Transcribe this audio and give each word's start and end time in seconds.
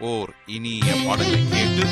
ஓர் 0.00 0.30
இனிய 0.46 0.90
பாடலை 1.06 1.40
கேட்டு 1.46 1.84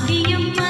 சாத்தியம் 0.00 0.67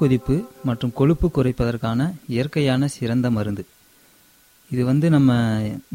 கொதிப்பு 0.00 0.36
மற்றும் 0.68 0.92
கொழுப்பு 0.98 1.26
குறைப்பதற்கான 1.36 2.00
இயற்கையான 2.34 2.88
சிறந்த 2.96 3.26
மருந்து. 3.36 3.64
இது 4.70 4.82
வந்து 4.90 5.06
நம்ம 5.16 5.30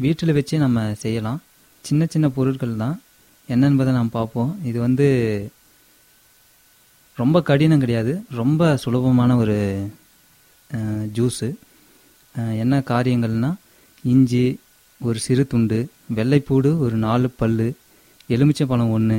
வீட்டில் 0.04 0.36
வச்சே 0.36 0.58
நம்ம 0.64 0.84
செய்யலாம். 1.04 1.40
சின்ன 1.84 2.06
சின்ன 2.12 2.26
பொருட்கள் 2.36 2.80
தான். 2.82 2.96
என்னென்பதை 3.48 3.92
நாம் 3.98 4.16
பார்ப்போம். 4.18 4.52
இது 4.70 4.78
வந்து 4.86 5.06
ரொம்ப 7.20 7.42
கடினம் 7.48 7.82
கிடையாது. 7.84 8.12
ரொம்ப 8.40 8.76
சுலபமான 8.82 9.36
ஒரு 9.42 9.56
ஜூஸு. 11.16 11.48
என்ன 12.62 12.74
காரியங்கள்னா 12.90 13.50
இஞ்சி 14.12 14.44
ஒரு 15.06 15.18
சிறு 15.26 15.44
துண்டு 15.52 15.78
வெள்ளைப்பூடு 16.16 16.70
ஒரு 16.84 16.96
நாலு 17.06 17.28
பல் 17.40 17.56
எலுமிச்சை 18.34 18.64
பழம் 18.66 18.92
ஒன்று 18.96 19.18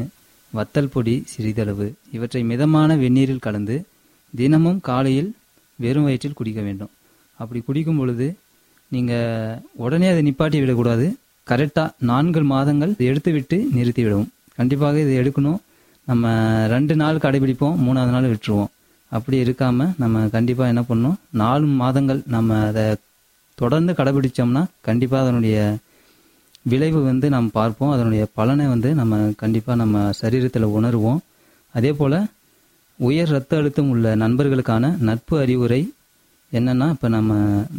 வத்தல் 0.54 0.92
பொடி 0.94 1.16
சிறிதளவு 1.32 1.88
இவற்றை 2.16 2.42
மிதமான 2.52 2.96
வெந்நீரில் 3.02 3.46
கலந்து 3.46 3.76
தினமும் 4.36 4.80
காலையில் 4.80 5.36
வெறும் 5.76 6.04
வயிற்றில் 6.04 6.34
குடிக்க 6.34 6.62
வேண்டும். 6.62 6.90
அப்படி 7.36 7.60
குடிக்கும் 7.62 7.98
பொழுது 7.98 8.36
நீங்கள் 8.88 9.60
உடனே 9.74 10.08
அதை 10.12 10.22
நிப்பாட்டி 10.30 10.60
விடக்கூடாது. 10.60 11.16
கரெக்டாக 11.50 11.90
நான்கு 12.00 12.42
மாதங்கள் 12.44 12.96
எடுத்து 12.98 13.32
விட்டு 13.32 13.68
நிறுத்தி 13.72 14.04
விடவும். 14.04 14.30
கண்டிப்பாக 14.56 15.00
இதை 15.00 15.14
எடுக்கணும். 15.22 15.60
நம்ம 16.06 16.32
ரெண்டு 16.68 16.96
நாள் 16.96 17.16
கடைபிடிப்போம் 17.16 17.76
மூணாவது 17.86 18.14
நாள் 18.16 18.32
விட்டுருவோம். 18.32 18.72
அப்படி 19.10 19.38
இருக்காமல் 19.44 19.92
நம்ம 19.98 20.28
கண்டிப்பாக 20.28 20.72
என்ன 20.74 20.84
பண்ணணும்? 20.90 21.18
நாலு 21.30 21.66
மாதங்கள் 21.66 22.22
நம்ம 22.26 22.60
அதை 22.68 22.96
தொடர்ந்து 23.56 23.94
கடைபிடிச்சோம்னா 23.94 24.64
கண்டிப்பாக 24.82 25.24
அதனுடைய 25.24 25.78
விளைவு 26.72 27.04
வந்து 27.04 27.30
நாம் 27.30 27.50
பார்ப்போம். 27.52 27.92
அதனுடைய 27.92 28.28
பலனை 28.34 28.66
வந்து 28.68 28.96
நம்ம 28.96 29.32
கண்டிப்பாக 29.38 29.78
நம்ம 29.82 30.10
சரீரத்தில் 30.22 30.74
உணர்வோம். 30.78 31.20
அதே 31.72 31.94
போல் 31.94 32.18
உயர் 33.08 33.32
ரத்த 33.36 33.58
அழுத்தம் 33.60 33.90
உள்ள 33.94 34.08
நண்பர்களுக்கான 34.24 34.86
நட்பு 35.08 35.36
அறிவுரை 35.44 35.80
என்னென்னா 36.52 36.88
இப்போ 36.96 37.08
நம்ம 37.16 37.34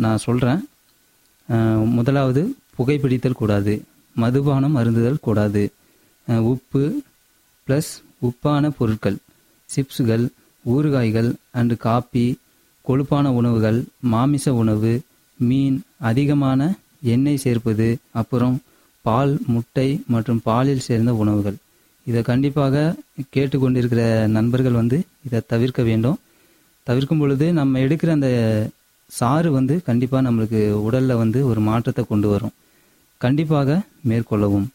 நான் 0.04 0.24
சொல்கிறேன் 0.24 0.62
முதலாவது 1.96 2.42
புகைப்பிடித்தல் 2.78 3.40
கூடாது. 3.40 3.74
மதுபானம் 4.16 4.76
அருந்துதல் 4.80 5.24
கூடாது. 5.26 5.62
உப்பு 6.52 6.82
ப்ளஸ் 7.66 7.90
உப்பான 8.28 8.70
பொருட்கள் 8.78 9.18
சிப்ஸுகள் 9.68 10.24
ஊறுகாய்கள் 10.64 11.30
அண்டு 11.60 11.76
காப்பி 11.86 12.26
கொழுப்பான 12.88 13.26
உணவுகள் 13.40 13.80
மாமிச 14.12 14.54
உணவு 14.62 14.92
மீன் 15.40 15.76
அதிகமான 16.10 16.60
எண்ணெய் 17.12 17.42
சேர்ப்பது 17.44 17.88
அப்புறம் 18.20 18.56
பால் 19.04 19.34
முட்டை 19.54 19.88
மற்றும் 20.12 20.40
பாலில் 20.48 20.86
சேர்ந்த 20.88 21.12
உணவுகள். 21.22 21.56
இதை 22.04 22.22
கண்டிப்பாக 22.22 22.94
கேட்டுக்கொண்டிருக்கிற 23.34 24.26
நண்பர்கள் 24.26 24.72
வந்து 24.72 25.02
இதை 25.24 25.40
தவிர்க்க 25.46 25.82
வேண்டும். 25.82 26.18
தவிர்க்கும் 26.82 27.18
பொழுது 27.18 27.52
நம்ம 27.52 27.78
எடுக்கிற 27.78 28.10
அந்த 28.10 28.30
சாறு 29.06 29.52
வந்து 29.52 29.82
கண்டிப்பாக 29.82 30.30
நம்மளுக்கு 30.30 30.70
உடலில் 30.70 31.14
வந்து 31.14 31.46
ஒரு 31.46 31.60
மாற்றத்தை 31.60 32.04
கொண்டு 32.08 32.28
வரும். 32.28 32.54
கண்டிப்பாக 33.16 33.80
மேற்கொள்ளவும். 34.08 34.66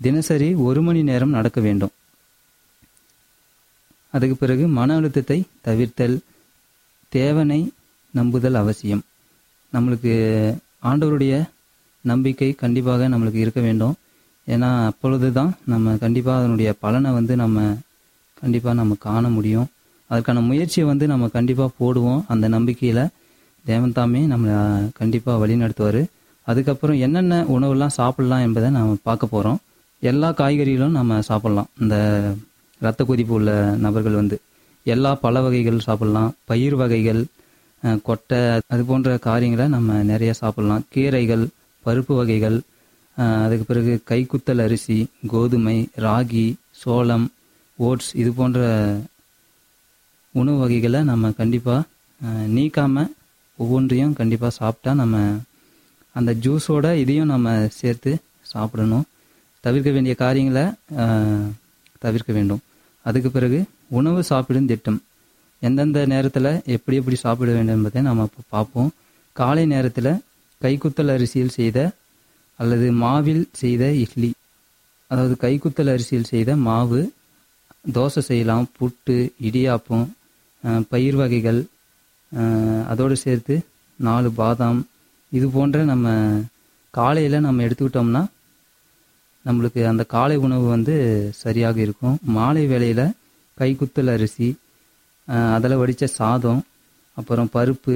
தினசரி 0.00 0.54
ஒரு 0.54 0.82
மணி 0.82 1.02
நேரம் 1.02 1.30
நடக்க 1.30 1.60
வேண்டும். 1.60 1.90
அதுக்கு 4.10 4.36
பிறகு 4.36 4.68
மன 4.68 4.94
அழுத்தத்தை 4.94 5.42
தவிர்த்தல் 5.64 6.18
தேவனை 7.08 7.72
நம்புதல் 8.10 8.54
அவசியம். 8.54 9.02
நம்மளுக்கு 9.72 10.14
ஆண்டவருடைய 10.82 11.48
நம்பிக்கை 12.00 12.52
கண்டிப்பாக 12.52 13.08
நம்மளுக்கு 13.08 13.34
இருக்க 13.34 13.60
வேண்டும். 13.60 13.94
ஏன்னா 14.54 14.68
அப்பொழுது 14.90 15.28
தான் 15.38 15.52
நம்ம 15.72 15.94
கண்டிப்பாக 16.02 16.40
அதனுடைய 16.40 16.70
பலனை 16.84 17.10
வந்து 17.18 17.36
நம்ம 17.42 17.64
கண்டிப்பாக 18.40 18.74
நம்ம 18.80 18.96
காண 19.06 19.24
முடியும். 19.36 19.68
அதுக்கான 20.10 20.42
முயற்சியை 20.48 20.84
வந்து 20.90 21.04
நம்ம 21.12 21.28
கண்டிப்பாக 21.36 21.70
போடுவோம். 21.80 22.20
அந்த 22.32 22.46
நம்பிக்கையில் 22.54 23.02
தேவன் 23.64 23.94
தாமே 23.98 24.20
நம்மளை 24.32 24.58
கண்டிப்பாக 24.98 25.40
வழிநடத்துவார். 25.42 26.02
அதுக்கப்புறம் 26.46 26.98
என்னென்ன 27.06 27.38
உணவுலாம் 27.54 27.96
சாப்பிட்லாம் 28.00 28.44
என்பதை 28.46 28.68
நாம் 28.76 28.92
பார்க்க 29.08 29.34
போகிறோம் 29.34 29.58
எல்லா 30.02 30.28
காய்கறிகளும் 30.40 30.96
நம்ம 30.98 31.18
சாப்பிட்லாம். 31.30 31.70
இந்த 31.82 31.96
இரத்த 32.80 33.04
கொதிப்பு 33.08 33.34
உள்ள 33.38 33.50
நபர்கள் 33.84 34.20
வந்து 34.20 34.36
எல்லா 34.86 35.10
பழ 35.24 35.40
வகைகள் 35.46 35.84
சாப்பிட்லாம். 35.86 36.30
பயிர் 36.50 36.76
வகைகள் 36.82 37.20
கொட்டை 38.08 38.38
அது 38.72 38.82
போன்ற 38.88 39.16
காரியங்களை 39.26 39.66
நம்ம 39.76 39.98
நிறைய 40.12 40.32
சாப்பிட்லாம். 40.40 40.84
கீரைகள் 40.94 41.44
பருப்பு 41.86 42.14
வகைகள் 42.20 42.58
அதுக்கு 43.16 43.64
பிறகு 43.68 43.92
கைக்குத்தல் 44.10 44.62
அரிசி 44.64 44.98
கோதுமை 45.32 45.76
ராகி 46.04 46.46
சோளம் 46.80 47.26
ஓட்ஸ் 47.78 48.10
இது 48.22 48.30
போன்ற 48.38 48.60
உணவு 50.34 50.58
வகைகளை 50.62 51.00
நம்ம 51.10 51.30
கண்டிப்பாக 51.40 51.82
நீக்காமல் 52.56 53.12
ஒவ்வொன்றையும் 53.58 54.16
கண்டிப்பாக 54.20 54.56
சாப்பிட்டா 54.60 54.92
நம்ம 55.02 55.16
அந்த 56.16 56.30
ஜூஸோட 56.44 56.86
இதையும் 57.02 57.32
நம்ம 57.32 57.48
சேர்த்து 57.80 58.12
சாப்பிடணும். 58.52 59.06
தவிர்க்க 59.64 59.90
வேண்டிய 59.96 60.14
காரியங்களை 60.22 60.64
தவிர்க்க 62.04 62.30
வேண்டும். 62.36 62.62
அதுக்கு 63.06 63.30
பிறகு 63.30 63.58
உணவு 63.98 64.20
சாப்பிடும் 64.30 64.70
திட்டம். 64.70 64.98
எந்தெந்த 65.62 66.00
நேரத்தில் 66.12 66.50
எப்படி 66.74 66.96
எப்படி 67.00 67.16
சாப்பிட 67.24 67.50
வேண்டும் 67.56 67.76
என்பதை 67.76 68.00
நம்ம 68.08 68.26
இப்போ 68.28 68.42
பார்ப்போம். 68.54 68.90
காலை 69.36 69.64
நேரத்தில் 69.74 70.12
கைக்குத்தல் 70.60 71.12
அரிசியில் 71.14 71.56
செய்த 71.58 71.78
அல்லது 72.60 72.86
மாவில் 73.04 73.42
செய்த 73.60 73.84
இட்லி. 74.02 74.30
அதாவது 75.10 75.34
கைக்குத்தல் 75.44 75.92
அரிசியில் 75.94 76.30
செய்த 76.32 76.50
மாவு 76.66 77.00
தோசை 77.96 78.22
செய்யலாம் 78.28 78.66
புட்டு 78.78 79.16
இடியாப்பம் 79.48 80.06
பயிர் 80.92 81.18
வகைகள் 81.20 81.60
அதோடு 82.92 83.16
சேர்த்து 83.24 83.54
நாலு 83.98 84.28
பாதாம். 84.40 84.80
இது 85.32 85.46
போன்ற 85.56 85.76
நம்ம 85.92 86.08
காலையில் 86.94 87.44
நம்ம 87.46 87.64
எடுத்துக்கிட்டோம்னா 87.66 88.22
நம்மளுக்கு 89.44 89.80
அந்த 89.90 90.02
காலை 90.14 90.36
உணவு 90.46 90.66
வந்து 90.74 90.94
சரியாக 91.42 91.76
இருக்கும். 91.86 92.16
மாலை 92.36 92.64
வேளையில் 92.70 93.06
கைக்குத்தல் 93.58 94.10
அரிசி 94.14 94.48
அதில் 95.56 95.80
வடித்த 95.80 96.06
சாதம் 96.20 96.62
அப்புறம் 97.16 97.52
பருப்பு 97.54 97.94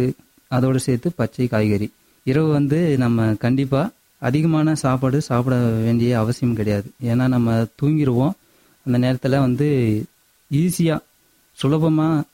அதோடு 0.56 0.80
சேர்த்து 0.86 1.08
பச்சை 1.20 1.46
காய்கறி. 1.54 1.88
இரவு 2.26 2.48
வந்து 2.58 2.78
நம்ம 3.02 3.26
கண்டிப்பாக 3.44 3.92
அதிகமான 4.26 4.74
சாப்பாடு 4.82 5.18
சாப்பிட 5.28 5.56
வேண்டிய 5.86 6.10
அவசியம் 6.22 6.58
கிடையாது. 6.58 6.88
ஏன்னா 7.10 7.26
நம்ம 7.34 7.50
தூங்கிடுவோம் 7.82 8.34
அந்த 8.86 8.96
நேரத்தில் 9.04 9.44
வந்து 9.46 9.68
ஈஸியாக 10.50 11.06
சுலபமாக 11.58 12.26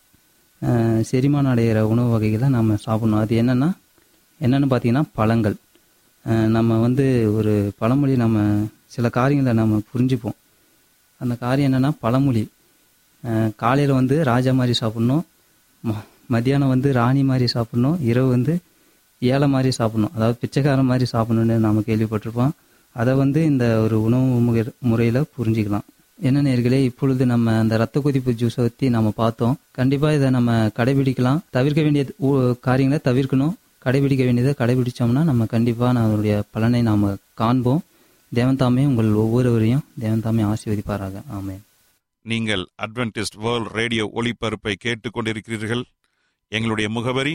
செரிமானம் 1.10 1.52
அடைகிற 1.52 1.78
உணவு 1.92 2.10
வகைகளை 2.14 2.48
நம்ம 2.56 2.76
சாப்பிடணும். 2.86 3.22
அது 3.24 3.34
என்னென்னா 3.42 3.68
என்னென்னு 4.40 4.68
பார்த்தீங்கன்னா 4.72 5.04
பழங்கள். 5.18 5.56
நம்ம 6.56 6.78
வந்து 6.86 7.06
ஒரு 7.38 7.52
பழமொழி 7.80 8.14
நம்ம 8.24 8.38
சில 8.94 9.08
காரியங்களை 9.16 9.52
நம்ம 9.60 9.80
புரிஞ்சுப்போம். 9.92 10.36
அந்த 11.20 11.34
காரியம் 11.44 11.68
என்னென்னா 11.68 11.90
பழமொழி. 12.04 12.44
காலையில் 13.62 13.98
வந்து 14.00 14.16
ராஜா 14.30 14.52
மாதிரி 14.60 14.74
சாப்பிட்ணும். 14.82 15.24
ம 15.88 15.94
மத்தியானம் 16.34 16.72
வந்து 16.74 16.88
ராணி 17.00 17.22
மாதிரி 17.30 17.46
சாப்பிட்ணும். 17.54 17.98
இரவு 18.10 18.28
வந்து 18.36 18.54
ஏழை 19.22 19.48
மாதிரி 19.54 19.70
சாப்பிட்ணும். 19.78 20.14
அதாவது 20.16 20.38
பிச்சைக்காரன் 20.42 20.90
மாதிரி 20.92 21.06
சாப்பிடணும்னு 21.12 21.56
நம்ம 21.66 21.82
கேள்விப்பட்டிருப்போம். 21.88 22.54
அதை 22.96 23.12
வந்து 23.20 23.40
இந்த 23.50 23.64
ஒரு 23.84 23.96
உணவு 24.06 24.54
முறையில் 24.90 25.28
புரிஞ்சுக்கலாம். 25.36 25.86
என்ன 26.18 26.42
நேர்களே 26.42 26.78
இப்பொழுது 26.88 27.22
நம்ம 27.32 27.54
அந்த 27.62 27.74
ரத்த 27.80 28.00
கொதிப்பு 28.04 28.32
ஜூஸை 28.40 28.62
பற்றி 28.66 28.86
நம்ம 28.94 29.08
பார்த்தோம். 29.22 29.56
கண்டிப்பாக 29.78 30.16
இதை 30.18 30.28
நம்ம 30.36 30.52
கடைபிடிக்கலாம். 30.78 31.40
தவிர்க்க 31.56 31.80
வேண்டிய 31.86 32.04
காரியங்களை 32.66 33.00
தவிர்க்கணும். 33.08 33.54
கடைபிடிக்க 33.86 34.22
வேண்டியதை 34.28 34.52
கடைபிடிச்சோம்னா 34.60 35.22
நம்ம 35.30 35.46
கண்டிப்பாக 35.54 35.90
அதனுடைய 36.04 36.36
பலனை 36.54 36.80
நாம் 36.88 37.04
காண்போம். 37.40 37.82
தேவன்தாமே 38.32 38.84
உங்கள் 38.90 39.10
ஒவ்வொருவரையும் 39.24 39.84
தேவன்தாமே 40.02 40.44
ஆசீர்வதிப்பாராக. 40.52 41.20
ஆமே 41.38 41.56
நீங்கள் 42.24 42.62
அட்வென்டிஸ்ட் 42.84 43.36
வேர்ல்ட் 43.44 43.70
ரேடியோ 43.78 44.04
ஒளிபரப்பை 44.18 44.74
கேட்டுக்கொண்டிருக்கிறீர்கள். 44.84 45.84
எங்களுடைய 46.52 46.88
முகவரி 46.96 47.34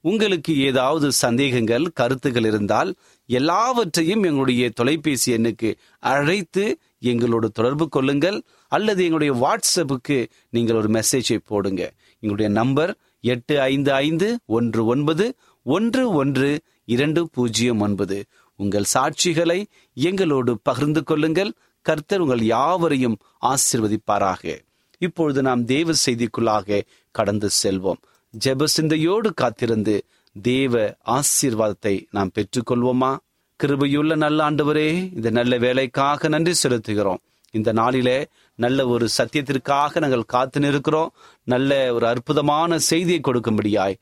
உங்களுக்கு 0.00 0.52
ஏதாவது 0.60 1.12
சந்தேகங்கள் 1.12 1.90
கருத்துகள் 1.94 2.44
இருந்தால் 2.44 2.94
எல்லாவற்றையும் 3.26 4.22
எங்களுடைய 4.22 4.70
தொலைபேசி 4.70 5.32
எண்ணுக்கு 5.32 5.74
அழைத்து 5.98 6.78
எங்களோடு 7.00 7.50
தொடர்பு 7.50 7.88
கொள்ளுங்கள். 7.88 8.42
அல்லது 8.68 9.04
எங்களுடைய 9.04 9.32
வாட்ஸ்அப்புக்கு 9.42 10.28
நீங்கள் 10.50 10.76
ஒரு 10.76 10.88
மெசேஜை 10.90 11.38
போடுங்க. 11.44 11.92
எங்களுடைய 12.14 12.50
நம்பர் 12.60 12.96
எட்டு 13.20 13.60
ஐந்து 13.60 13.92
ஐந்து 13.92 14.38
ஒன்று 14.46 14.86
ஒன்பது 14.86 15.34
ஒன்று 15.62 16.10
ஒன்று 16.10 16.60
இரண்டு 16.84 17.28
பூஜ்ஜியம் 17.28 17.80
ஒன்பது. 17.80 18.24
உங்கள் 18.56 18.90
சாட்சிகளை 18.94 19.64
எங்களோடு 19.94 20.58
பகிர்ந்து 20.62 21.02
கொள்ளுங்கள். 21.02 21.52
கர்த்தர் 21.82 22.20
உங்கள் 22.20 22.42
யாவரையும் 22.42 23.18
ஆசிர்வதிப்பாராக. 23.46 24.58
இப்பொழுது 24.98 25.42
நாம் 25.42 25.64
தேவ 25.64 25.92
செய்திக்குள்ளாக 26.06 26.80
கடந்து 27.10 27.48
செல்வோம். 27.62 28.00
ஜெப 28.38 28.64
சிந்தையோடு 28.64 29.34
காத்திருந்து 29.34 30.04
தேவ 30.32 30.96
ஆசீர்வாதத்தை 31.06 32.04
நாம் 32.10 32.30
பெற்றுக்கொள்வோமா? 32.34 33.16
கிருபையுள்ள 33.62 34.16
நல்ல 34.16 34.50
ஆண்டவரே 34.50 35.14
இந்த 35.14 35.30
நல்ல 35.30 35.58
வேலைக்காக 35.58 36.28
நன்றி 36.28 36.54
செலுத்துகிறோம். 36.62 37.20
இந்த 37.50 37.72
நாளிலே 37.72 38.26
நல்ல 38.54 38.86
ஒரு 38.86 39.08
சத்தியத்திற்காக 39.18 40.00
நாங்கள் 40.00 40.22
காத்து 40.24 40.60
நிற்கிறோம். 40.60 41.10
நல்ல 41.44 41.94
ஒரு 41.94 42.06
அற்புதமான 42.06 42.78
செய்தியை 42.78 43.20
கொடுக்கும்படியாய் 43.24 43.98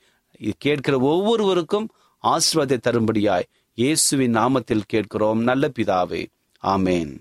கேட்கிற 0.59 0.99
ஒவ்வொருவருக்கும் 0.99 1.91
ஆசீர்வாதத்தை 2.25 2.79
தரும்படியாய் 2.89 3.49
இயேசுவின் 3.75 4.37
நாமத்தில் 4.37 4.87
கேட்கிறோம். 4.87 5.41
நல்ல 5.43 5.71
பிதாவே 5.79 6.27
ஆமேன். 6.63 7.19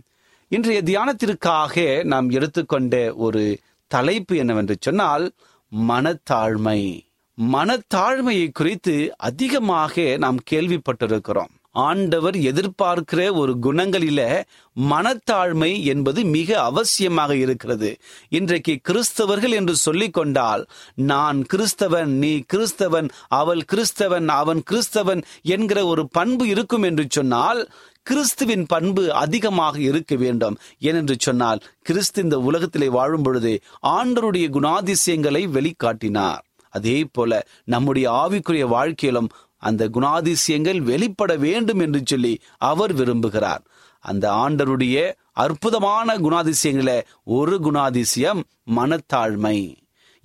இன்றைய 0.48 0.82
தியானத்திற்காக 0.86 2.04
நாம் 2.04 2.30
எடுத்துக்கொண்ட 2.30 3.14
ஒரு 3.16 3.60
தலைப்பு 3.88 4.36
என்னவென்று 4.36 4.76
சொன்னால் 4.80 5.32
மனத்தாழ்மை. 5.72 7.02
மனத்தாழ்மையை 7.38 8.50
குறித்து 8.54 9.14
அதிகமாக 9.18 10.16
நாம் 10.18 10.38
கேள்விப்பட்டிருக்கிறோம். 10.52 11.54
ஆண்டவர் 11.72 12.36
எதிர்பார்க்கிற 12.36 13.36
ஒரு 13.36 13.58
குணங்களில 13.62 14.44
மனத்தாழ்மை 14.76 15.84
என்பது 15.84 16.24
மிக 16.24 16.50
அவசியமாக 16.62 17.32
இருக்கிறது. 17.32 17.98
இன்றைக்கு 18.30 18.80
கிறிஸ்தவர்கள் 18.90 19.50
என்று 19.50 19.76
சொல்லிக் 19.76 20.14
கொண்டால் 20.14 20.66
நான் 20.96 21.46
கிறிஸ்தவன் 21.54 22.06
நீ 22.06 22.44
கிறிஸ்தவன் 22.54 23.10
அவள் 23.28 23.64
கிறிஸ்தவன் 23.74 24.28
அவன் 24.28 24.64
கிறிஸ்தவன் 24.72 25.22
என்கிற 25.42 25.86
ஒரு 25.86 26.08
பண்பு 26.08 26.48
இருக்கும் 26.48 26.84
என்று 26.84 27.06
சொன்னால் 27.10 27.70
கிறிஸ்துவின் 28.08 28.66
பண்பு 28.66 29.14
அதிகமாக 29.14 29.80
இருக்க 29.80 30.16
வேண்டும். 30.16 30.58
ஏனென்று 30.82 31.16
சொன்னால் 31.20 31.60
கிறிஸ்து 31.82 32.24
இந்த 32.24 32.40
உலகத்திலே 32.40 32.88
வாழும் 32.90 33.22
பொழுது 33.22 33.60
ஆண்டருடைய 33.88 34.46
குணாதிசயங்களை 34.50 35.44
வெளிக்காட்டினார். 35.58 36.42
அதே 36.70 37.06
போல 37.12 37.48
நம்முடைய 37.64 38.12
ஆவிக்குரிய 38.12 38.66
வாழ்க்கையிலும் 38.68 39.30
அந்த 39.58 39.90
குணாதிசயங்கள் 39.90 40.80
வெளிப்பட 40.82 41.36
வேண்டும் 41.36 41.80
என்று 41.80 42.02
சொல்லி 42.06 42.40
அவர் 42.58 42.94
விரும்புகிறார். 42.96 43.64
அந்த 44.00 44.32
ஆண்டருடைய 44.32 45.14
அற்புதமான 45.34 46.18
குணாதிசயங்கள 46.18 47.04
ஒரு 47.24 47.60
குணாதிசயம் 47.64 48.42
மனத்தாழ்மை. 48.76 49.58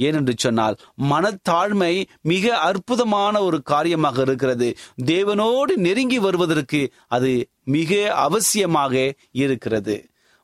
ஏனென்று 0.05 0.35
சொன்னால் 0.45 0.77
மனத்தாழ்மை 1.11 1.93
மிக 2.33 2.55
அற்புதமான 2.69 3.35
ஒரு 3.49 3.59
காரியமாக 3.73 4.21
இருக்கிறது. 4.27 4.69
தேவனோடு 5.13 5.75
நெருங்கி 5.87 6.19
வருவதற்கு 6.27 6.81
அது 7.17 7.33
மிக 7.77 7.91
அவசியமாக 8.27 8.95
இருக்கிறது. 9.45 9.97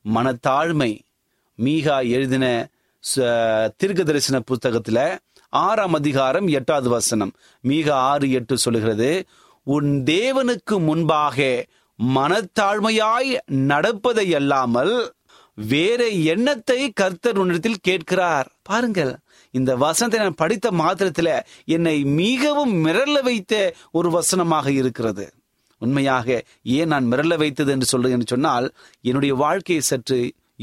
மனத்தாழ்மை. 0.05 0.93
மீகா 1.59 1.97
எழுதின 2.17 2.47
தீர்க்க 3.81 4.03
தரிசன 4.03 4.37
புத்தகத்துல 4.51 4.99
ஆறாம் 5.49 5.95
அதிகாரம் 5.95 6.49
எட்டாவது 6.59 6.89
வசனம். 6.89 7.33
மிக 7.65 7.87
ஆறு 8.11 8.27
எட்டு 8.39 8.55
சொல்லுகிறது 8.65 9.11
உன் 9.77 9.91
தேவனுக்கு 10.07 10.77
முன்பாக 10.89 11.47
மனத்தாழ்மையாய் 11.99 13.31
நடப்பதை 13.71 14.27
அல்லாமல் 14.41 14.95
வேற 15.69 16.01
எண்ணத்தை 16.33 16.81
கர்த்தர் 16.91 17.39
உன்னிடத்தில் 17.39 17.83
கேட்கிறார். 17.87 18.49
பாருங்கள் 18.69 19.13
இந்த 19.59 19.73
வசனத்தை 19.77 20.21
நான் 20.21 20.41
படித்த 20.43 20.71
மாத்திரத்துல 20.83 21.31
என்னை 21.77 21.97
மிகவும் 22.21 22.75
மிரள 22.87 23.17
வைத்த 23.23 23.55
ஒரு 23.99 24.11
வசனமாக 24.11 24.67
இருக்கிறது. 24.81 25.27
உண்மையாக 25.83 26.29
ஏன் 26.77 26.93
நான் 26.93 27.09
மிரள 27.13 27.33
வைத்தது 27.37 27.71
என்று 27.75 27.87
சொல்றேன் 27.87 28.31
சொன்னால் 28.33 28.69
என்னுடைய 29.05 29.35
வாழ்க்கையை 29.45 29.83
சற்று 29.91 30.21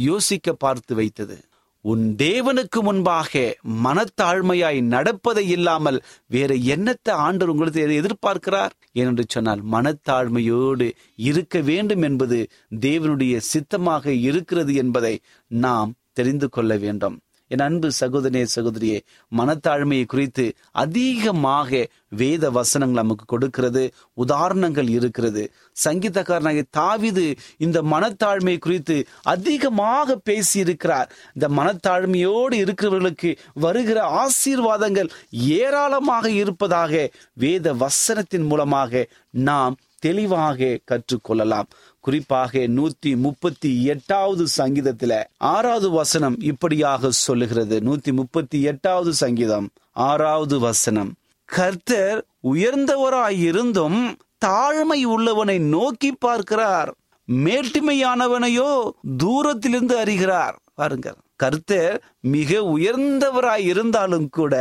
யோசிக்க 0.08 0.54
பார்த்து 0.64 0.94
வைத்தது. 0.96 1.38
உன் 1.86 2.06
தேவனுக்கு 2.18 2.80
முன்பாக 2.82 3.42
மனத்தாழ்மையாய் 3.86 4.80
நடப்பதை 4.94 5.44
இல்லாமல் 5.50 6.00
வேற 6.28 6.52
என்னத்தை 6.74 7.14
ஆண்டவர் 7.26 7.52
உங்களுக்கு 7.54 7.82
எதிர்பார்க்கிறார்? 8.00 8.74
என்று 9.02 9.24
சொன்னால் 9.28 9.62
மனத்தாழ்மையோடு 9.72 10.88
இருக்க 11.28 11.62
வேண்டும் 11.70 12.02
என்பது 12.02 12.40
தேவனுடைய 12.80 13.36
சித்தமாக 13.52 14.14
இருக்கிறது 14.30 14.74
என்பதை 14.84 15.14
நாம் 15.52 15.94
தெரிந்து 16.14 16.50
கொள்ள 16.50 16.78
வேண்டும். 16.78 17.16
என் 17.52 17.60
அன்பு 17.60 17.90
சகோதரே 18.00 18.42
சகோதரியே 18.56 19.00
மனத்தாழ்மையை 19.32 20.06
குறித்து 20.06 20.46
அதிகமாக 20.72 21.82
வேத 22.10 22.50
வசனங்கள் 22.50 23.02
நமக்கு 23.02 23.26
கொடுக்கிறது 23.26 23.84
உதாரணங்கள் 24.14 24.90
இருக்கிறது. 24.90 25.44
சங்கீதக்காரனாக 25.86 26.64
தாவிது 26.78 27.26
இந்த 27.58 27.82
மனத்தாழ்மை 27.84 28.58
குறித்து 28.58 28.98
அதிகமாக 29.22 30.16
பேசி 30.24 30.60
இருக்கிறார் 30.60 31.10
இந்த 31.34 31.50
மனத்தாழ்மையோடு 31.50 32.58
இருக்கிறவர்களுக்கு 32.64 33.32
வருகிற 33.54 34.00
ஆசீர்வாதங்கள் 34.24 35.12
ஏராளமாக 35.58 36.30
இருப்பதாக 36.32 36.94
வேத 37.34 37.74
வசனத்தின் 37.74 38.48
மூலமாக 38.48 39.06
நாம் 39.32 39.76
தெளிவாக 40.06 40.80
கற்றுக்கொள்ளலாம். 40.92 41.70
குறிப்பாக 42.00 42.60
நூத்தி 42.60 43.12
முப்பத்தி 43.16 43.72
எட்டாவது 43.84 44.46
சங்கீதத்துல 44.58 45.14
ஆறாவது 45.38 45.90
வசனம் 45.90 46.36
இப்படியாக 46.40 47.12
சொல்லுகிறது. 47.12 47.80
நூத்தி 47.80 48.12
முப்பத்தி 48.12 48.62
எட்டாவது 48.62 49.14
சங்கீதம் 49.14 49.68
ஆறாவது 49.92 50.60
வசனம். 50.60 51.12
கர்த்தர் 51.46 52.26
உயர்ந்தவராயிருந்தும் 52.54 54.00
தாழ்மை 54.46 55.00
உள்ளவனை 55.06 55.58
நோக்கி 55.60 56.12
பார்க்கிறார். 56.12 56.96
மேட்டுமையானவனையோ 57.32 58.90
தூரத்திலிருந்து 59.18 59.98
அறிகிறார். 59.98 60.58
பாருங்க. 60.76 61.16
கர்த்தர் 61.36 61.96
மிக 62.20 62.60
உயர்ந்தவராய் 62.78 63.66
இருந்தாலும் 63.66 64.28
கூட 64.30 64.56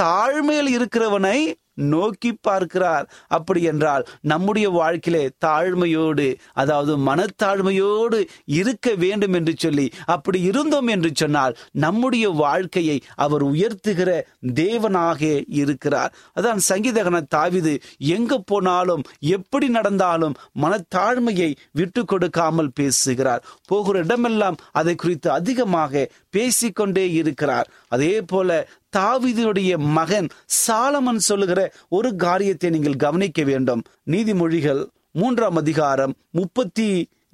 தாழ்மையில் 0.00 0.68
இருக்கிறவனை 0.68 1.54
நோக்கி 1.74 2.32
பார்க்கிறார். 2.40 3.08
அப்படி 3.28 3.62
என்றால் 3.62 4.06
நம்முடைய 4.20 4.70
வாழ்க்கையிலே 4.70 5.28
தாழ்மையோடு 5.46 6.28
அதாவது 6.52 6.92
மனத்தாழ்மையோடு 6.98 8.20
இருக்க 8.46 8.94
வேண்டும் 8.94 9.32
என்று 9.32 9.54
சொல்லி 9.56 9.92
அப்படி 10.04 10.40
இருந்தோம் 10.40 10.86
என்று 10.86 11.10
சொன்னால் 11.14 11.56
நம்முடைய 11.70 12.30
வாழ்க்கையை 12.30 13.02
அவர் 13.14 13.44
உயர்த்துகிற 13.44 14.10
தேவனாக 14.54 15.44
இருக்கிறார். 15.46 16.14
அதான் 16.36 16.60
சங்கீதகன 16.68 17.22
தாவிது 17.34 17.80
எங்க 17.98 18.38
போனாலும் 18.38 19.02
எப்படி 19.18 19.68
நடந்தாலும் 19.68 20.34
மனத்தாழ்மையை 20.60 21.50
விட்டு 21.72 22.04
கொடுக்காமல் 22.04 22.72
பேசுகிறார். 22.74 23.44
போகிற 23.66 23.98
இடமெல்லாம் 23.98 24.56
அதை 24.72 24.94
குறித்து 24.94 25.30
அதிகமாக 25.30 26.10
பேசிக்கொண்டே 26.30 27.12
இருக்கிறார். 27.12 27.68
அதே 27.94 28.14
போல 28.22 28.50
தாவிதனுடைய 28.96 29.76
மகன் 29.98 30.28
சாலமன் 30.66 31.24
சொல்லுகிற 31.30 31.60
ஒரு 31.88 32.10
காரியத்தை 32.16 32.70
நீங்கள் 32.70 33.02
கவனிக்க 33.04 33.42
வேண்டும். 33.42 33.82
நீதிமொழிகள் 34.10 34.82
மூன்றாம் 35.12 35.56
அதிகாரம் 35.56 36.14
முப்பத்தி 36.30 36.88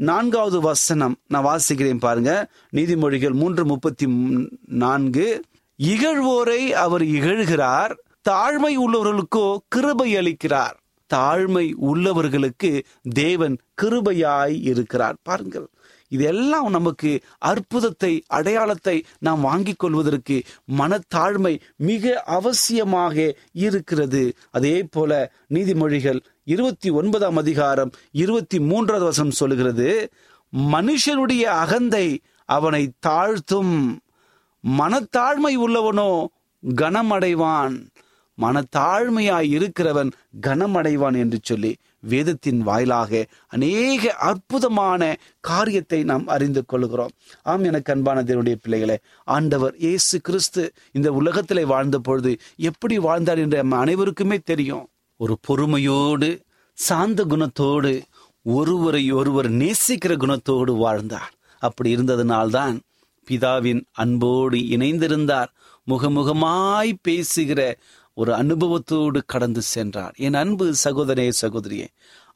நான்காவது 0.08 0.58
வசனம். 0.60 1.14
நான் 1.28 1.46
வாசிக்கிறேன் 1.46 2.04
பாருங்க. 2.06 2.32
நீதிமொழிகள் 2.76 3.38
மூன்று 3.42 3.64
முப்பத்தி 3.64 4.06
நான்கு 4.66 5.28
இகழ்வோரை 5.82 6.62
அவர் 6.84 7.04
இகழ்கிறார் 7.16 7.92
தாழ்மை 8.30 8.72
உள்ளவர்களுக்கோ 8.86 9.56
கிருபை 9.68 10.14
அளிக்கிறார். 10.14 10.76
தாழ்மை 11.14 11.66
உள்ளவர்களுக்கு 11.90 12.72
தேவன் 13.02 13.56
கிருபையாய் 13.82 14.56
இருக்கிறார். 14.62 15.16
பாருங்கள். 15.22 15.68
இதெல்லாம் 16.10 16.68
நமக்கு 16.70 17.10
அற்புதத்தை 17.50 18.12
அடையாளத்தை 18.38 18.96
நாம் 19.18 19.40
வாங்கிக் 19.40 19.78
கொள்வதற்கு 19.78 20.36
மனத்தாழ்மை 20.78 21.54
மிக 21.88 22.14
அவசியமாக 22.36 23.16
இருக்கிறது. 23.66 24.22
அதே 24.50 24.76
போல 24.90 25.20
நீதிமொழிகள் 25.54 26.20
இருபத்தி 26.44 26.90
ஒன்பதாம் 26.90 27.36
அதிகாரம் 27.36 27.92
இருபத்தி 28.24 28.60
மூன்றாவது 28.60 29.04
வசனம் 29.04 29.38
சொல்லுகிறது 29.40 29.88
மனுஷனுடைய 30.52 31.44
அகந்தை 31.64 32.06
அவனை 32.48 32.82
தாழ்த்தும். 33.06 33.74
மனத்தாழ்மை 34.64 35.52
உள்ளவனோ 35.66 36.10
கனமடைவான். 36.62 37.76
மனத்தாழ்மையாய் 38.38 39.48
இருக்கிறவன் 39.56 40.10
கனமடைவான் 40.46 41.16
என்று 41.22 41.38
சொல்லி 41.42 41.72
வேதத்தின் 42.00 42.60
வாயிலாக 42.60 43.26
அநேக 43.48 44.12
அற்புதமான 44.14 45.16
காரியத்தை 45.40 46.04
நாம் 46.04 46.26
அறிந்து 46.26 46.64
கொள்கிறோம். 46.64 47.10
ஆம் 47.42 47.64
எனக்கு 47.64 47.92
அன்பான 47.92 48.22
தேவனுடைய 48.22 48.56
பிள்ளைகளே 48.62 48.98
ஆண்டவர் 49.24 49.74
இயேசு 49.76 50.20
கிறிஸ்து 50.20 50.72
இந்த 50.92 51.12
உலகத்திலே 51.12 51.64
வாழ்ந்த 51.64 51.98
பொழுது 51.98 52.36
எப்படி 52.56 52.98
வாழ்ந்தார் 52.98 53.38
என்று 53.38 53.56
நம்ம 53.56 53.76
அனைவருக்குமே 53.76 54.38
தெரியும். 54.44 54.88
ஒரு 55.16 55.38
பொறுமையோடு 55.40 56.40
சாந்த 56.74 57.24
குணத்தோடு 57.24 58.02
ஒருவரை 58.42 59.12
ஒருவர் 59.12 59.50
நேசிக்கிற 59.50 60.16
குணத்தோடு 60.16 60.76
வாழ்ந்தார். 60.76 61.32
அப்படி 61.58 61.94
இருந்ததனால்தான் 61.94 62.80
பிதாவின் 63.30 63.82
அன்போடு 63.92 64.56
இணைந்திருந்தார். 64.56 65.50
முகமுகமாய் 65.86 66.92
பேசுகிற 67.02 67.76
ஒரு 68.14 68.32
அனுபவத்தோடு 68.32 69.20
கடந்து 69.26 69.62
சென்றார். 69.62 70.14
என் 70.16 70.34
அன்பு 70.34 70.74
சகோதரே 70.84 71.32
சகோதரியே 71.42 71.86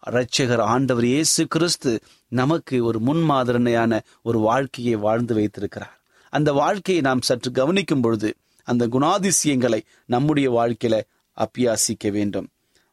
இரட்சகர் 0.07 0.61
ஆண்டவர் 0.61 1.05
இயேசு 1.05 1.47
கிறிஸ்து 1.47 2.01
நமக்கு 2.29 2.85
ஒரு 2.85 3.01
முன்மாதிரணையான 3.01 4.01
ஒரு 4.23 4.39
வாழ்க்கையை 4.39 4.95
வாழ்ந்து 4.95 5.35
வைத்திருக்கிறார். 5.35 6.03
அந்த 6.31 6.53
வாழ்க்கையை 6.53 7.03
நாம் 7.03 7.21
சற்று 7.21 7.51
கவனிக்கும் 7.51 8.01
பொழுது 8.01 8.37
அந்த 8.65 8.87
குணாதிசயங்களை 8.87 9.81
நம்முடைய 10.05 10.51
வாழ்க்கையில 10.51 11.01
அப்பியாசிக்க 11.37 12.11
வேண்டும். 12.11 12.49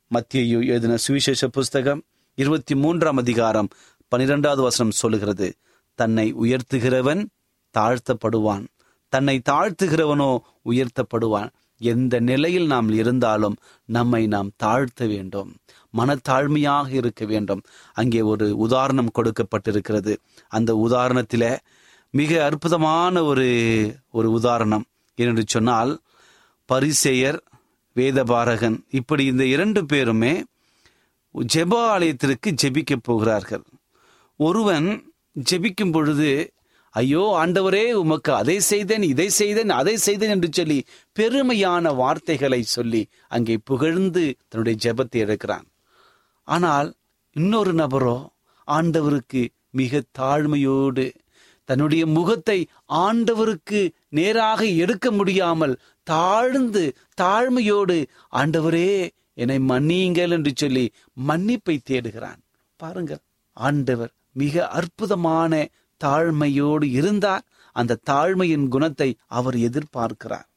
மத்திய 0.07 0.57
எழுதின 0.57 0.97
சுவிசேஷ 0.97 1.47
புஸ்தகம் 1.47 2.03
இருபத்தி 2.35 2.75
மூன்றாம் 2.75 3.17
அதிகாரம் 3.17 3.67
பனிரெண்டாவது 4.07 4.61
வசனம் 4.61 4.91
சொல்லுகிறது 4.91 5.55
தன்னை 5.95 6.33
உயர்த்துகிறவன் 6.33 7.25
தாழ்த்தப்படுவான். 7.77 8.65
தன்னை 9.09 9.41
தாழ்த்துகிறவனோ 9.49 10.39
உயர்த்தப்படுவான். 10.65 11.49
எந்த 11.81 12.19
நிலையில் 12.19 12.65
நாம் 12.65 12.89
இருந்தாலும் 12.91 13.55
நம்மை 13.85 14.27
நாம் 14.27 14.51
தாழ்த்த 14.63 15.07
வேண்டும். 15.07 15.49
மனத்தாழ்மையாக 15.97 16.89
இருக்க 16.91 17.25
வேண்டும். 17.25 17.61
அங்கே 17.93 18.21
ஒரு 18.21 18.57
உதாரணம் 18.57 19.11
கொடுக்கப்பட்டிருக்கிறது. 19.15 20.13
அந்த 20.47 20.71
உதாரணத்தில் 20.89 21.57
மிக 22.13 22.45
அற்புதமான 22.45 23.23
ஒரு 23.23 23.47
ஒரு 24.11 24.31
உதாரணம். 24.31 24.85
என்று 25.15 25.43
சொன்னால் 25.47 25.91
பரிசெயர் 26.65 27.39
வேதபாரகன் 27.95 28.77
இப்படி 28.89 29.23
இந்த 29.25 29.45
இரண்டு 29.45 29.85
பேருமே 29.85 30.33
ஜெப 31.53 31.73
ஆலயத்திற்கு 31.87 32.53
ஜெபிக்க 32.63 32.95
போகிறார்கள். 33.01 33.63
ஒருவன் 34.37 34.87
ஜெபிக்கும் 35.51 35.91
பொழுது 35.91 36.29
ஐயோ 36.95 37.23
ஆண்டவரே 37.41 37.83
உமக்கு 37.93 38.31
அதை 38.33 38.55
செய்தேன் 38.69 39.05
இதை 39.11 39.27
செய்தேன் 39.29 39.71
அதை 39.71 39.95
செய்தேன் 39.97 40.29
என்று 40.29 40.49
சொல்லி 40.51 40.79
பெருமையான 41.15 41.93
வார்த்தைகளை 41.95 42.61
சொல்லி 42.67 43.01
அங்கே 43.27 43.55
புகழ்ந்து 43.63 44.23
தன்னுடைய 44.49 44.77
ஜெபத்தை 44.85 45.19
எடுக்கிறான். 45.25 45.67
ஆனால் 46.47 46.89
இன்னொரு 47.35 47.73
நபரோ 47.73 48.17
ஆண்டவருக்கு 48.67 49.41
மிக 49.71 50.01
தாழ்மையோடு 50.19 51.05
தன்னுடைய 51.69 52.03
முகத்தை 52.07 52.59
ஆண்டவருக்கு 53.05 53.81
நேராக 54.09 54.61
எடுக்க 54.83 55.07
முடியாமல் 55.11 55.75
தாழ்ந்து 56.07 56.83
தாழ்மையோடு 57.21 57.97
ஆண்டவரே 58.35 58.89
என்னை 59.33 59.57
மன்னியுங்கள் 59.69 60.33
என்று 60.37 60.51
சொல்லி 60.55 60.85
மன்னிப்பை 61.27 61.75
தேடுகிறான். 61.83 62.41
பாருங்கள் 62.79 63.21
ஆண்டவர் 63.57 64.11
மிக 64.31 64.55
அற்புதமான 64.69 65.53
தாழ்மையோடு 66.03 66.83
இருந்தார் 66.83 67.45
அந்த 67.75 67.99
தாழ்மையின் 68.09 68.67
குணத்தை 68.67 69.09
அவர் 69.27 69.55
எதிர்பார்க்கிறார். 69.55 70.47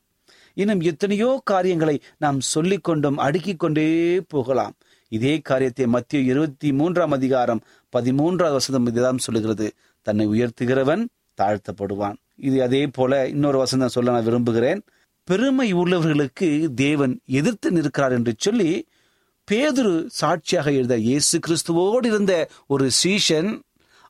இன்னும் 0.54 0.80
எத்தனையோ 0.80 1.40
காரியங்களை 1.44 2.00
நாம் 2.18 2.40
சொல்லிக் 2.40 2.84
கொண்டும் 2.84 3.16
அடுக்கிக் 3.16 3.58
கொண்டே 3.58 4.20
போகலாம். 4.28 4.74
இதே 5.08 5.38
காரியத்தை 5.38 5.86
மத்திய 5.86 6.22
இருபத்தி 6.22 6.72
மூன்றாம் 6.72 7.10
அதிகாரம் 7.10 7.60
பதிமூன்றாவது 7.96 8.52
வசதம் 8.52 8.86
இதுதான் 8.86 9.18
சொல்லுகிறது. 9.18 9.72
தன்னை 10.02 10.26
உயர்த்துகிறவன் 10.28 11.02
தாழ்த்தப்படுவான். 11.42 12.16
இது 12.36 12.62
அதே 12.62 12.86
போல 12.86 13.28
இன்னொரு 13.28 13.58
வசந்தம் 13.62 13.94
சொல்ல 13.96 14.12
நான் 14.12 14.24
விரும்புகிறேன். 14.24 14.82
பெருமை 15.28 15.74
உள்ளவர்களுக்கு 15.74 16.48
தேவன் 16.74 17.20
எதிர்த்து 17.26 17.70
நிற்கிறார் 17.70 18.12
என்று 18.12 18.32
சொல்லி 18.38 18.72
பேதுரு 19.48 20.06
சாட்சியாக 20.06 20.72
எழுத 20.72 20.96
இயேசு 20.96 21.38
கிறிஸ்துவோடு 21.46 22.06
இருந்த 22.06 22.48
ஒரு 22.66 22.90
சீஷன் 23.02 23.50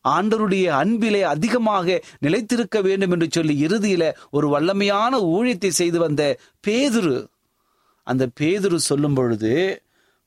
ஆண்டருடைய 0.05 0.67
அன்பிலே 0.67 1.23
அதிகமாக 1.23 2.03
நிலைத்திருக்க 2.19 2.83
வேண்டும் 2.83 3.11
என்று 3.11 3.29
சொல்லி 3.31 3.67
இறுதியில 3.67 4.05
ஒரு 4.31 4.49
வல்லமையான 4.55 5.21
ஊழியத்தை 5.37 5.69
செய்து 5.69 5.99
வந்த 5.99 6.23
பேதுரு. 6.67 7.27
அந்த 8.03 8.25
பேதுரு 8.41 8.75
சொல்லும் 8.75 9.15
பொழுது 9.15 9.83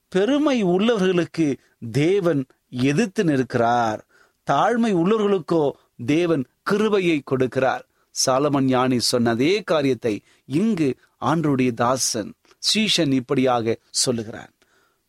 பெருமை 0.10 0.58
உள்ளவர்களுக்கு 0.64 1.48
தேவன் 1.92 2.46
எதிர்த்து 2.70 3.24
நிற்கிறார். 3.24 4.02
தாழ்மை 4.48 4.92
உள்ளவர்களுக்கோ 4.94 5.64
தேவன் 6.06 6.44
கிருபையை 6.64 7.22
கொடுக்கிறார். 7.32 7.84
சாலமன் 8.16 8.68
ஞானி 8.68 9.00
சொன்ன 9.00 9.30
அதே 9.30 9.54
காரியத்தை 9.62 10.14
இங்கு 10.46 10.90
ஆண்டருடைய 11.22 11.72
தாசன் 11.74 12.32
சீஷன் 12.64 13.12
இப்படியாக 13.12 13.76
சொல்லுகிறான் 13.90 14.54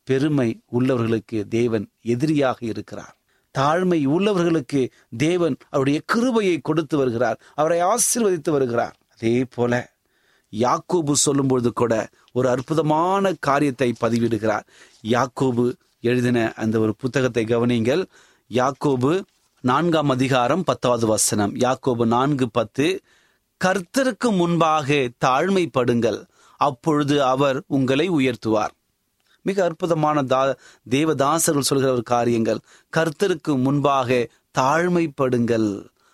பெருமை 0.04 0.48
உள்ளவர்களுக்கு 0.72 1.38
தேவன் 1.48 1.86
எதிரியாக 2.02 2.58
இருக்கிறார். 2.66 3.17
தாழ்மை 3.58 4.06
உள்ளவர்களுக்கு 4.06 4.90
தேவன் 5.16 5.56
அவருடைய 5.64 6.00
கிருபையை 6.06 6.58
கொடுத்து 6.58 6.96
வருகிறார். 6.96 7.40
அவரை 7.54 7.82
ஆசீர்வதித்து 7.82 8.50
வருகிறார். 8.50 8.96
அதே 9.12 9.44
போல 9.44 9.96
யாக்கோபு 10.52 11.12
சொல்லும்பொழுது 11.26 11.70
கூட 11.70 12.08
ஒரு 12.32 12.48
அற்புதமான 12.48 13.32
காரியத்தை 13.40 13.94
பதிவிடுகிறார். 14.00 14.62
யாக்கோபு 15.02 15.72
எழுதின 16.00 16.52
அந்த 16.56 16.78
ஒரு 16.78 16.94
புத்தகத்தை 16.98 17.44
கவனிங்கள் 17.44 18.04
யாக்கோபு 18.54 19.22
நான்காம் 19.60 20.08
அதிகாரம் 20.08 20.64
பத்தாவது 20.64 21.06
வசனம். 21.06 21.54
யாக்கோபு 21.54 22.06
நான்கு 22.06 22.50
பத்து. 22.50 23.00
கர்த்தருக்கு 23.64 24.36
முன்பாக 24.36 25.08
தாழ்மைப்படுங்கள். 25.24 26.26
அப்பொழுது 26.56 27.24
அவர் 27.24 27.62
உங்களை 27.66 28.10
உயர்த்துவார். 28.10 28.74
மிக 29.48 29.64
அற்புதமான 29.64 30.22
தா 30.22 30.40
தேவதாசர்கள் 30.90 31.68
சொல்கிற 31.70 31.92
ஒரு 31.92 32.02
காரியங்கள். 32.02 32.60
கர்த்தருக்கு 32.96 33.62
முன்பாக 33.62 34.28
தாழ்மைப்படுங்கள். 34.58 35.68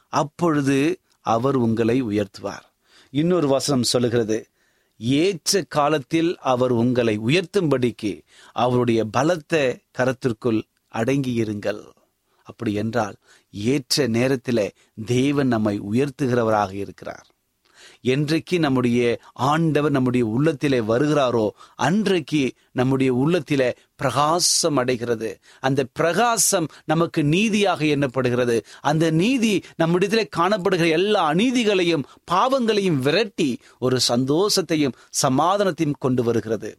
அப்பொழுது 0.09 0.79
அவர் 1.21 1.57
உங்களை 1.57 1.97
உயர்த்துவார். 2.03 2.67
இன்னொரு 3.11 3.49
வசனம் 3.49 3.91
சொல்லுகிறது. 3.93 4.39
ஏற்ற 4.99 5.63
காலத்தில் 5.69 6.31
அவர் 6.41 6.73
உங்களை 6.73 7.15
உயர்த்தும்படிக்கு 7.19 8.13
அவருடைய 8.53 9.05
பலத்த 9.05 9.79
கரத்திற்குள் 9.99 10.63
அடங்கியிருங்கள். 10.95 11.83
அப்படி 12.43 12.73
என்றால் 12.73 13.17
ஏற்ற 13.51 14.07
நேரத்தில் 14.07 14.73
தேவன் 15.07 15.49
நம்மை 15.49 15.81
உயர்த்துகிறவராக 15.93 16.73
இருக்கிறார். 16.73 17.27
என்றைக்கு 18.05 18.59
நம்முடைய 18.59 19.21
ஆண்டவர் 19.33 19.91
நம்முடைய 19.91 20.27
உள்ளத்திலே 20.27 20.81
வருகிறாரோ 20.81 21.51
அன்றைக்கு 21.75 22.53
நம்முடைய 22.73 23.15
உள்ளத்திலே 23.15 23.75
பிரகாசம் 23.97 24.77
அடைகிறது. 24.77 25.39
அந்த 25.61 25.85
பிரகாசம் 25.93 26.67
நமக்கு 26.85 27.25
நீதியாக 27.25 27.85
எண்ணப்படுகிறது. 27.85 28.61
அந்த 28.81 29.11
நீதி 29.11 29.63
நம்முடைய 29.77 30.29
காணப்படுகிற 30.37 30.89
எல்லா 30.89 31.33
அநீதிகளையும் 31.33 32.07
பாவங்களையும் 32.25 32.99
விரட்டி 32.99 33.59
ஒரு 33.79 34.01
சந்தோஷத்தையும் 34.09 34.97
சமாதானத்தையும் 35.23 35.99
கொண்டு 35.99 36.23
வருகிறது. 36.23 36.79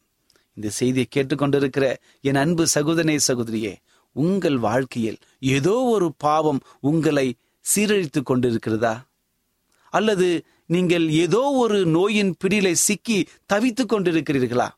இந்த 0.53 0.69
செய்தியை 0.69 1.07
கேட்டுக்கொண்டிருக்கிற 1.15 1.95
என் 2.21 2.35
அன்பு 2.35 2.65
சகோதரனே 2.73 3.17
சகோதரியே 3.27 3.73
உங்கள் 4.15 4.57
வாழ்க்கையில் 4.57 5.17
ஏதோ 5.39 5.73
ஒரு 5.73 6.13
பாவம் 6.17 6.61
உங்களை 6.79 7.35
சீரழித்து 7.65 8.21
கொண்டிருக்கிறதா? 8.21 8.93
அல்லது 9.95 10.45
நீங்கள் 10.65 11.09
ஏதோ 11.09 11.39
ஒரு 11.39 11.85
நோயின் 11.85 12.35
பிடியில 12.43 12.71
சிக்கி 12.71 13.27
தவித்துக் 13.53 13.93
கொண்டிருக்கிறீர்களா? 13.93 14.69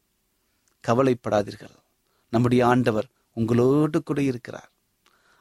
கவலைப்படாதீர்கள். 0.88 1.76
நம்முடைய 2.30 2.68
ஆண்டவர் 2.68 3.06
உங்களோடு 3.34 4.04
கூட 4.04 4.22
இருக்கிறார். 4.22 4.72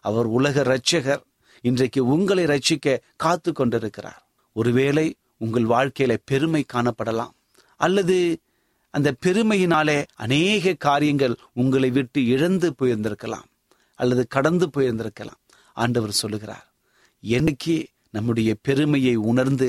அவர் 0.00 0.26
உலக 0.26 0.62
இரட்சகர். 0.62 1.22
இன்றைக்கு 1.60 2.06
உங்களை 2.06 2.44
ரட்சிக்க 2.44 2.98
காத்து 3.16 3.52
கொண்டிருக்கிறார். 3.52 4.28
ஒருவேளை 4.52 5.16
உங்கள் 5.38 5.64
வாழ்க்கையில 5.64 6.16
பெருமை 6.24 6.64
காணப்படலாம். 6.72 7.34
அல்லது 7.76 8.40
அந்த 8.90 9.14
பெருமையினாலே 9.26 10.04
அநேக 10.14 10.74
காரியங்கள் 10.74 11.36
உங்களை 11.54 11.90
விட்டு 11.90 12.26
இழந்து 12.26 12.74
போயிருந்திருக்கலாம். 12.78 13.48
அல்லது 13.94 14.26
கடந்து 14.26 14.70
போயிருந்திருக்கலாம். 14.76 15.40
ஆண்டவர் 15.74 16.12
சொல்லுகிறார். 16.12 16.74
என்னைக்கு 17.22 17.86
நம்முடைய 18.16 18.50
பெருமையை 18.66 19.14
உணர்ந்து 19.30 19.68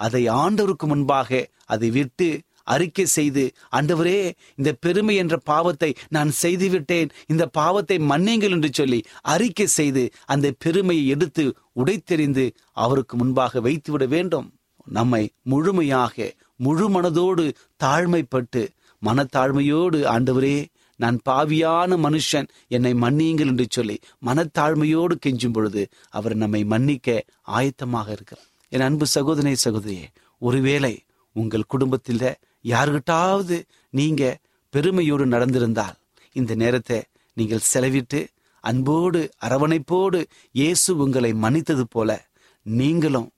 அதை 0.00 0.22
ஆண்டவருக்கு 0.42 0.86
முன்பாக 0.86 1.30
அதை 1.74 1.88
விட்டு 1.96 2.28
அறிக்கை 2.74 3.04
செய்து 3.16 3.42
ஆண்டவரே 3.76 4.18
இந்த 4.58 4.70
பெருமை 4.84 5.14
என்ற 5.22 5.34
பாவத்தை 5.50 5.90
நான் 6.14 6.30
செய்துவிட்டேன். 6.42 7.10
இந்த 7.32 7.44
பாவத்தை 7.58 7.96
மன்னிங்கள் 8.10 8.54
என்று 8.56 8.70
சொல்லி 8.72 9.00
அறிக்கை 9.34 9.66
செய்து 9.78 10.02
அந்த 10.34 10.46
பெருமையை 10.64 11.04
எடுத்து 11.14 11.44
உடைத்தெறிந்து 11.82 12.46
அவருக்கு 12.84 13.16
முன்பாக 13.16 13.60
வைத்துவிட 13.66 14.06
வேண்டும். 14.14 14.48
நம்மை 14.96 15.22
முழுமையாக 15.52 16.26
முழு 16.64 16.86
மனதோடு 16.90 17.44
தாழ்மைப்பட்டு 17.84 18.62
மனத்தாழ்மையோடு 19.02 19.98
ஆண்டவரே 20.14 20.56
நான் 20.96 21.18
பாவியான 21.28 21.96
மனுஷன் 22.06 22.48
என்னை 22.68 22.92
மன்னியுங்கள் 22.94 23.50
என்று 23.52 23.66
சொல்லி 23.70 23.96
மனத்தாழ்மையோடு 24.24 25.14
கெஞ்சும் 25.26 25.52
பொழுது 25.52 25.82
அவர் 26.10 26.34
நம்மை 26.34 26.64
மன்னிக்க 26.64 27.24
ஆயத்தமாக 27.48 28.08
இருக்கிறார். 28.12 28.48
என் 28.68 28.80
அன்பு 28.80 29.06
சகோதரி 29.06 29.54
சகோதரியே 29.64 30.06
ஒருவேளை 30.42 30.94
உங்கள் 31.36 31.70
குடும்பத்தில் 31.72 32.38
யாருக்கிட்டாவது 32.64 33.56
நீங்க 33.90 34.22
பெருமையோடு 34.70 35.26
நடந்திருந்தால் 35.26 35.96
இந்த 36.32 36.54
நேரத்தை 36.54 36.98
நீங்கள் 37.36 37.68
செலவிட்டு 37.72 38.20
அன்போடு 38.60 39.20
அரவணைப்போடு 39.46 40.20
இயேசு 40.52 40.96
உங்களை 40.96 41.30
மன்னித்தது 41.34 41.84
போல 41.88 42.10
நீங்களும் 42.62 43.28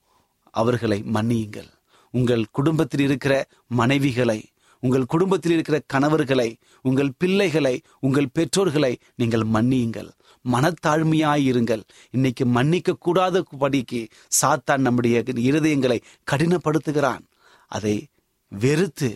அவர்களை 0.51 0.99
மன்னியுங்கள். 1.14 1.68
உங்கள் 2.14 2.44
குடும்பத்தில் 2.51 3.01
இருக்கிற 3.01 3.35
மனைவிகளை 3.66 4.38
உங்கள் 4.81 5.11
குடும்பத்தில் 5.12 5.53
இருக்கிற 5.53 5.83
கணவர்களை 5.87 6.57
உங்கள் 6.83 7.12
பிள்ளைகளை 7.19 7.81
உங்கள் 8.01 8.33
பெற்றோர்களை 8.33 8.93
நீங்கள் 9.14 9.47
மன்னியுங்கள். 9.55 10.11
மனத்தாழ்மையாயிருங்கள் 10.45 11.83
இன்னைக்கு 12.11 12.47
மன்னிக்க 12.47 12.97
கூடாத 12.99 13.43
படிக்கு 13.59 14.01
சாத்தான் 14.41 14.85
நம்முடைய 14.87 15.23
இருதயங்களை 15.27 15.99
கடினப்படுத்துகிறான். 16.31 17.25
அதை 17.67 18.07
வெறுத்து 18.49 19.11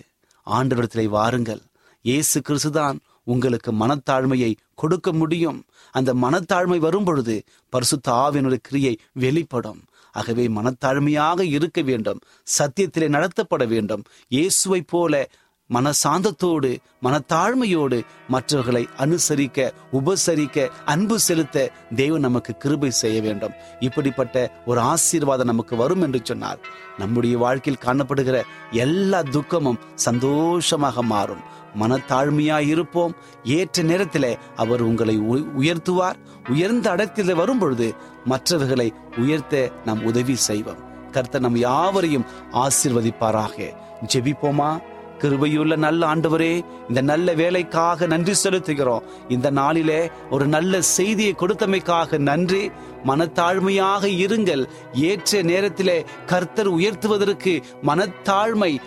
ஆண்டவரத்திலே 0.47 1.07
வாருங்கள். 1.07 1.63
இயேசு 2.01 2.41
கிறிஸ்துதான் 2.41 2.99
உங்களுக்கு 3.25 3.73
மனத்தாழ்மையை 3.73 4.55
கொடுக்க 4.75 5.13
முடியும். 5.13 5.65
அந்த 5.91 6.15
மனத்தாழ்மை 6.15 6.79
வரும் 6.79 7.05
பொழுது 7.05 7.43
பரிசுத்த 7.69 8.13
ஆவினுடைய 8.13 8.61
கிரியை 8.63 8.95
வெளிப்படும். 9.13 9.81
ஆகவே 10.13 10.49
மனத்தாழ்மையாக 10.49 11.41
இருக்க 11.41 11.83
வேண்டும். 11.83 12.21
சத்தியத்திலே 12.59 13.07
நடத்தப்பட 13.17 13.67
வேண்டும். 13.67 14.03
இயேசுவை 14.29 14.81
போல 14.83 15.31
மனசாந்தத்தோடு 15.73 16.77
மனத்தாழ்மையோடு 17.03 18.05
மற்றவர்களை 18.29 18.89
அனுசரிக்க 18.99 19.73
உபசரிக்க 19.93 20.69
அன்பு 20.85 21.19
செலுத்த 21.19 21.71
தேவன் 21.95 22.21
நமக்கு 22.21 22.57
கிருபை 22.57 22.91
செய்ய 22.91 23.21
வேண்டும். 23.21 23.53
இப்படிப்பட்ட 23.81 24.63
ஒரு 24.67 24.81
ஆசீர்வாதம் 24.81 25.47
நமக்கு 25.47 25.77
வரும் 25.77 26.03
என்று 26.03 26.21
சொன்னார் 26.23 26.59
நம்முடைய 26.99 27.39
வாழ்க்கையில் 27.39 27.83
காணப்படுகிற 27.85 28.43
எல்லா 28.71 29.23
துக்கமும் 29.23 29.79
சந்தோஷமாக 29.95 31.03
மாறும். 31.03 31.61
மனத்தாழ்மையாய் 31.81 32.67
இருப்போம். 32.67 33.17
ஏற்ற 33.45 33.83
நேரத்திலே 33.83 34.39
அவர் 34.57 34.81
உங்களை 34.81 35.21
உயர்த்துவார். 35.59 36.15
உயர்ந்த 36.49 36.91
அடத்தில் 36.91 37.35
வரும் 37.35 37.59
பொழுது 37.59 37.95
மற்றவர்களை 38.25 38.93
உயர்த்த 39.17 39.71
நாம் 39.85 40.05
உதவி 40.05 40.37
செய்வோம். 40.37 41.11
கர்த்தர் 41.11 41.41
நம் 41.41 41.57
யாவரையும் 41.57 42.25
ஆசிர்வதிப்பாராக. 42.53 43.73
ஜெபிப்போமா? 44.13 44.79
கிருபையுள்ள 45.23 45.77
நல்ல 45.77 46.15
ஆண்டவரே 46.15 46.65
இந்த 46.89 47.01
நல்ல 47.01 47.33
வேலைக்காக 47.33 48.07
நன்றி 48.07 48.35
செலுத்துகிறோம். 48.45 49.03
இந்த 49.29 49.51
நாளிலே 49.51 50.11
ஒரு 50.31 50.47
நல்ல 50.47 50.81
செய்தியை 50.81 51.35
கொடுத்தமைக்காக 51.39 52.19
நன்றி. 52.19 52.71
மனத்தாழ்மையாக 53.07 54.05
இருங்கள். 54.25 54.65
ஏற்ற 54.93 55.43
நேரத்திலே 55.43 56.05
கர்த்தர் 56.27 56.71
உயர்த்துவதற்கு 56.75 57.63
மனத்தாழ்மை 57.83 58.79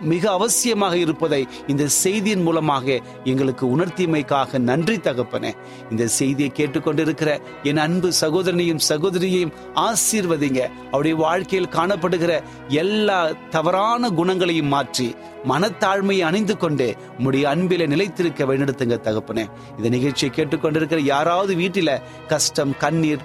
மிக 0.00 0.24
அவசியமாக 0.38 0.94
இருப்பதை 0.94 1.46
இந்த 1.66 1.86
செய்தியின் 2.02 2.42
மூலமாக 2.42 2.98
எங்களுக்கு 3.24 3.64
உணர்த்தியமைக்காக 3.76 4.58
நன்றி 4.58 4.96
தகப்பனே. 4.96 5.52
இந்த 5.90 6.06
செய்தியை 6.06 6.52
கேட்டுக்கொண்டிருக்கிற 6.54 7.30
என் 7.62 7.82
அன்பு 7.86 8.10
சகோதரனையும் 8.20 8.84
சகோதரியையும் 8.88 9.54
ஆசீர்வதிங்க. 9.86 10.60
அவருடைய 10.92 11.16
வாழ்க்கையில் 11.16 11.74
காணப்படுகிற 11.76 12.32
எல்லா 12.68 13.20
தவறான 13.50 14.10
குணங்களையும் 14.10 14.72
மாற்றி 14.76 15.14
மனத்தாழ்மையை 15.50 16.24
அணிந்து 16.28 16.56
கொண்டு 16.56 16.86
உடைய 17.24 17.44
அன்பில 17.48 17.86
நிலைத்திருக்க 17.86 18.44
வழிநடத்துங்க 18.44 18.96
தகப்பனே. 19.06 19.44
இந்த 19.76 19.88
நிகழ்ச்சியை 19.88 20.30
கேட்டுக்கொண்டிருக்கிற 20.34 20.98
யாராவது 20.98 21.54
வீட்டில 21.54 21.90
கஷ்டம் 22.28 22.76
கண்ணீர் 22.76 23.22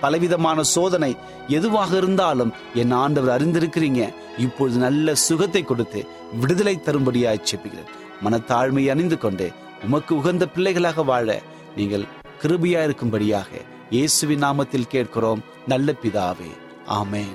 பலவிதமான 0.00 0.62
சோதனை 0.62 1.16
எதுவாக 1.48 1.96
இருந்தாலும் 1.96 2.52
என் 2.74 2.90
ஆண்டவர் 2.90 3.34
அறிந்திருக்கிறீங்க. 3.36 4.02
இப்பொழுது 4.38 4.78
நல்ல 4.78 5.14
சுகத்தை 5.14 5.62
கொடுத்து 5.64 6.00
விடுதலை 6.32 6.80
தரும்படியாய் 6.84 7.40
செப்புகிறேன் 7.42 7.92
மனத்தாழ்மை 8.24 8.90
அணிந்து 8.90 9.18
கொண்டு 9.18 9.50
உமக்கு 9.84 10.16
உகந்த 10.16 10.46
பிள்ளைகளாக 10.46 11.02
வாழ 11.02 11.42
நீங்கள் 11.76 12.04
கிருபியா 12.42 12.80
இருக்கும்படியாக 12.86 13.46
இயேசுவின் 13.90 14.42
நாமத்தில் 14.42 14.88
கேட்கிறோம். 14.88 15.42
நல்ல 15.66 15.94
பிதாவே. 16.02 16.50
ஆமேன். 16.88 17.34